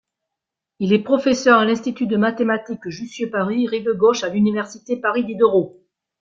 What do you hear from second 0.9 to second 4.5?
est professeur à l’Institut de mathématiques Jussieu-Paris Rive Gauche à